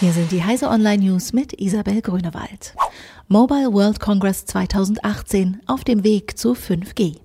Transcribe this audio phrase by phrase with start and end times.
[0.00, 2.74] Hier sind die Heise Online News mit Isabel Grünewald.
[3.28, 7.18] Mobile World Congress 2018 auf dem Weg zu 5G.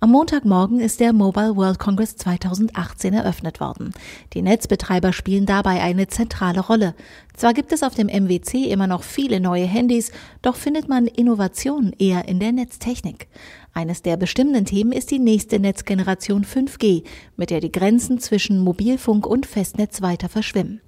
[0.00, 3.94] Am Montagmorgen ist der Mobile World Congress 2018 eröffnet worden.
[4.32, 6.96] Die Netzbetreiber spielen dabei eine zentrale Rolle.
[7.40, 10.12] Zwar gibt es auf dem MWC immer noch viele neue Handys,
[10.42, 13.28] doch findet man Innovationen eher in der Netztechnik.
[13.72, 17.02] Eines der bestimmenden Themen ist die nächste Netzgeneration 5G,
[17.38, 20.82] mit der die Grenzen zwischen Mobilfunk und Festnetz weiter verschwimmen.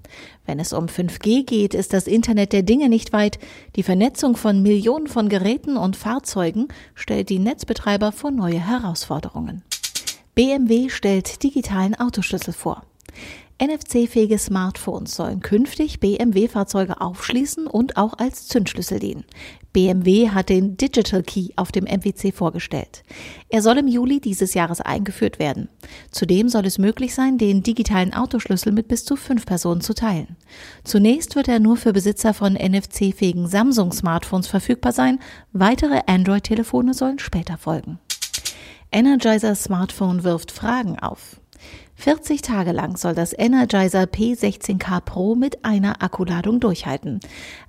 [0.44, 3.38] Wenn es um 5G geht, ist das Internet der Dinge nicht weit.
[3.76, 9.62] Die Vernetzung von Millionen von Geräten und Fahrzeugen stellt die Netzbetreiber vor neue Herausforderungen.
[10.34, 12.82] BMW stellt digitalen Autoschlüssel vor.
[13.62, 19.24] NFC-fähige Smartphones sollen künftig BMW-Fahrzeuge aufschließen und auch als Zündschlüssel dienen.
[19.72, 23.04] BMW hat den Digital Key auf dem MWC vorgestellt.
[23.48, 25.68] Er soll im Juli dieses Jahres eingeführt werden.
[26.10, 30.36] Zudem soll es möglich sein, den digitalen Autoschlüssel mit bis zu fünf Personen zu teilen.
[30.82, 35.20] Zunächst wird er nur für Besitzer von NFC-fähigen Samsung-Smartphones verfügbar sein.
[35.52, 38.00] Weitere Android-Telefone sollen später folgen.
[38.90, 41.41] Energizer Smartphone wirft Fragen auf.
[41.96, 47.20] 40 Tage lang soll das Energizer P16K Pro mit einer Akkuladung durchhalten.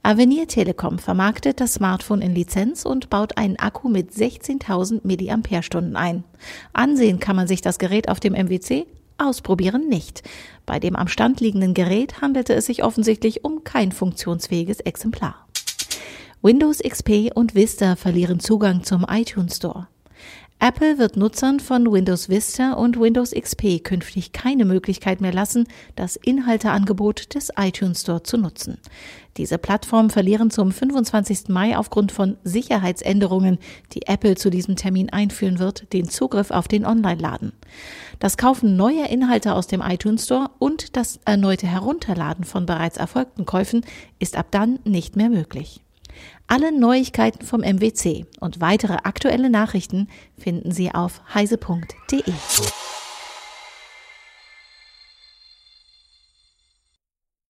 [0.01, 6.23] Avenir Telekom vermarktet das Smartphone in Lizenz und baut einen Akku mit 16.000 mAh ein.
[6.73, 10.23] Ansehen kann man sich das Gerät auf dem MWC, ausprobieren nicht.
[10.65, 15.47] Bei dem am Stand liegenden Gerät handelte es sich offensichtlich um kein funktionsfähiges Exemplar.
[16.41, 19.87] Windows XP und Vista verlieren Zugang zum iTunes Store.
[20.65, 26.15] Apple wird Nutzern von Windows Vista und Windows XP künftig keine Möglichkeit mehr lassen, das
[26.15, 28.77] Inhalteangebot des iTunes Store zu nutzen.
[29.35, 31.49] Diese Plattformen verlieren zum 25.
[31.49, 33.57] Mai aufgrund von Sicherheitsänderungen,
[33.91, 37.51] die Apple zu diesem Termin einführen wird, den Zugriff auf den Online-Laden.
[38.19, 43.45] Das Kaufen neuer Inhalte aus dem iTunes Store und das erneute Herunterladen von bereits erfolgten
[43.45, 43.85] Käufen
[44.17, 45.81] ist ab dann nicht mehr möglich.
[46.47, 50.07] Alle Neuigkeiten vom MWC und weitere aktuelle Nachrichten
[50.37, 52.23] finden Sie auf heise.de.